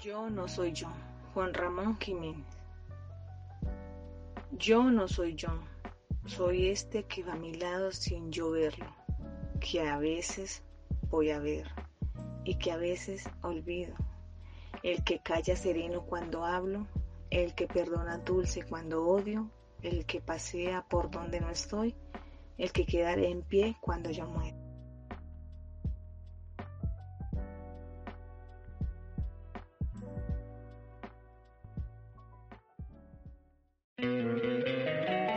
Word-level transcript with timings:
Yo 0.00 0.28
no 0.28 0.46
soy 0.46 0.72
yo, 0.72 0.88
Juan 1.32 1.54
Ramón 1.54 1.98
Jiménez. 1.98 2.44
Yo 4.52 4.82
no 4.84 5.08
soy 5.08 5.34
yo, 5.34 5.48
soy 6.26 6.68
este 6.68 7.04
que 7.04 7.22
va 7.22 7.32
a 7.32 7.36
mi 7.36 7.54
lado 7.54 7.90
sin 7.92 8.30
yo 8.30 8.50
verlo, 8.50 8.86
que 9.58 9.80
a 9.88 9.96
veces 9.96 10.62
voy 11.08 11.30
a 11.30 11.38
ver 11.38 11.66
y 12.44 12.56
que 12.56 12.72
a 12.72 12.76
veces 12.76 13.28
olvido. 13.40 13.94
El 14.82 15.02
que 15.02 15.20
calla 15.20 15.56
sereno 15.56 16.02
cuando 16.02 16.44
hablo, 16.44 16.86
el 17.30 17.54
que 17.54 17.66
perdona 17.66 18.18
dulce 18.18 18.64
cuando 18.64 19.02
odio, 19.06 19.50
el 19.82 20.04
que 20.04 20.20
pasea 20.20 20.86
por 20.88 21.10
donde 21.10 21.40
no 21.40 21.48
estoy, 21.48 21.94
el 22.58 22.70
que 22.70 22.84
quedaré 22.84 23.30
en 23.30 23.42
pie 23.42 23.76
cuando 23.80 24.10
yo 24.10 24.26
muera. 24.26 24.65